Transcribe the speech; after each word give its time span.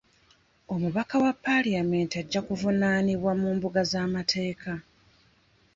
Omubaka 0.73 1.15
wa 1.23 1.31
paalamenti 1.43 2.15
ajja 2.21 2.41
kuvunaanibwa 2.47 3.31
mu 3.41 3.49
mbuga 3.55 3.81
z'amateeka. 3.91 4.73